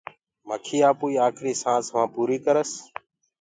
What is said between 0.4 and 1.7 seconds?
مَکيٚ آپوئيٚ آکريٚ